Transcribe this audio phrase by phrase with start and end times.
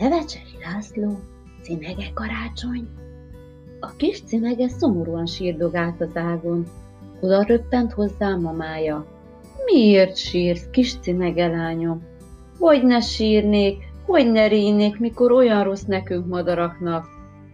[0.00, 1.18] Tevecseri László,
[1.62, 2.88] cimege karácsony.
[3.80, 6.66] A kis cimege szomorúan sírdogált az ágon.
[7.20, 9.06] Oda röppent hozzá mamája.
[9.64, 12.02] Miért sírsz, kis cimege lányom?
[12.58, 17.06] Hogy ne sírnék, hogy ne rínék, mikor olyan rossz nekünk madaraknak.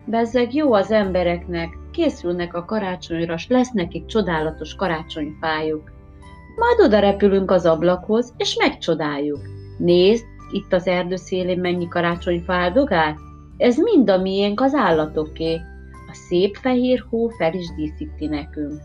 [0.04, 5.92] Bezzeg jó az embereknek, készülnek a karácsonyra, s lesz nekik csodálatos karácsonyfájuk.
[6.56, 9.40] Majd oda repülünk az ablakhoz, és megcsodáljuk.
[9.78, 13.16] Nézd, itt az erdő szélén mennyi karácsonyfa áldogál?
[13.56, 15.54] Ez mind a miénk az állatoké.
[16.08, 18.80] A szép fehér hó fel is díszíti nekünk.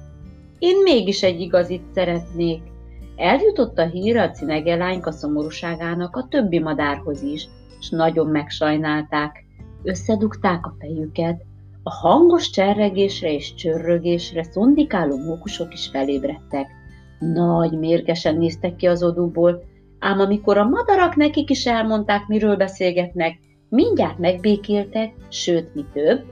[0.60, 2.62] Én mégis egy igazit szeretnék.
[3.16, 7.48] Eljutott a hír a cinegelányka szomorúságának a többi madárhoz is,
[7.80, 9.46] és nagyon megsajnálták.
[9.84, 11.42] Összedugták a fejüket,
[11.84, 16.68] a hangos cserregésre és csörrögésre szondikáló mókusok is felébredtek.
[17.20, 19.64] Nagy mérgesen néztek ki az odúból,
[20.02, 26.24] ám amikor a madarak nekik is elmondták, miről beszélgetnek, mindjárt megbékéltek, sőt, mi több,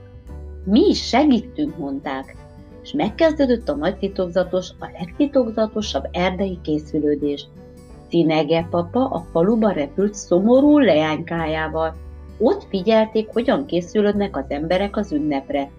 [0.64, 2.36] mi is segítünk, mondták,
[2.82, 7.46] és megkezdődött a nagy titokzatos, a legtitokzatosabb erdei készülődés.
[8.08, 11.94] Cinege papa a faluba repült szomorú leánykájával.
[12.38, 15.70] Ott figyelték, hogyan készülődnek az emberek az ünnepre.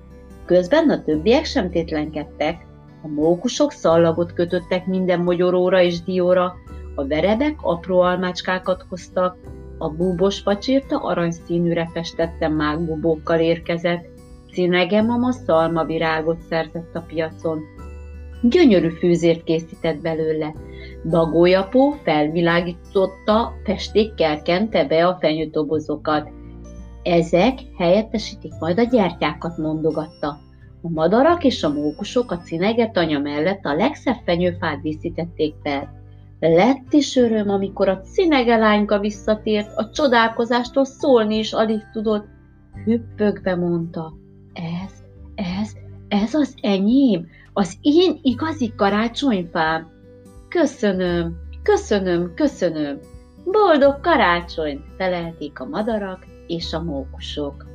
[0.46, 2.66] Közben a többiek sem tétlenkedtek.
[3.04, 6.56] A mókusok szallagot kötöttek minden mogyoróra és dióra,
[6.96, 9.38] a verebek apró almácskákat hoztak,
[9.78, 14.12] a búbos pacsirta aranyszínűre festette mágbubókkal érkezett,
[14.52, 17.60] Cinege mama szalmavirágot szerzett a piacon.
[18.42, 20.54] Gyönyörű fűzért készített belőle.
[21.10, 26.30] Bagólyapó felvilágította, festékkel kente be a fenyőtobozokat.
[27.04, 30.38] Ezek helyettesítik majd a gyertyákat, mondogatta.
[30.82, 36.01] A madarak és a mókusok a cineget anya mellett a legszebb fenyőfát díszítették fel.
[36.44, 42.26] Lett is öröm, amikor a cinege lányka visszatért, a csodálkozástól szólni is alig tudott.
[42.86, 44.14] Hüppögve mondta,
[44.54, 44.92] ez,
[45.36, 45.72] ez,
[46.08, 49.88] ez az enyém, az én igazi karácsonyfám.
[50.50, 53.00] Köszönöm, köszönöm, köszönöm.
[53.46, 57.71] Boldog karácsonyt, felelték a madarak és a mókusok.